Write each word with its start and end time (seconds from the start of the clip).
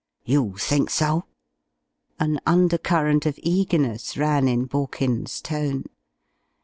"You 0.25 0.55
think 0.57 0.89
so?" 0.89 1.25
An 2.19 2.39
undercurrent 2.47 3.27
of 3.27 3.39
eagerness 3.43 4.17
ran 4.17 4.47
in 4.47 4.65
Borkins's 4.65 5.41
tone. 5.41 5.85